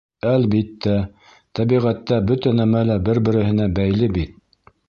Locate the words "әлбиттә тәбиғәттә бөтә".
0.27-2.57